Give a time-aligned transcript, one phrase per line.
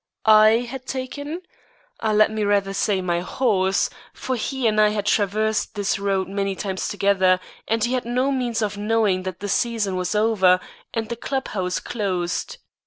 [0.25, 1.43] I had taken?
[2.01, 6.55] Let me rather say, my horse; for he and I had traversed this road many
[6.55, 10.59] times together, and he had no means of knowing that the season was over
[10.91, 12.57] and the club house closed.